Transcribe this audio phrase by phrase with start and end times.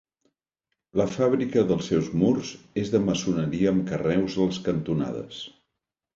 [1.01, 2.55] La fàbrica dels seus murs
[2.85, 5.45] és de maçoneria amb carreus a les cantonades.